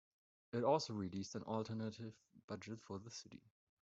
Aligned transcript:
It 0.51 0.63
also 0.63 0.93
released 0.93 1.35
an 1.35 1.43
alternative 1.43 2.15
budget 2.47 2.81
for 2.81 2.97
the 2.97 3.11
city. 3.11 3.43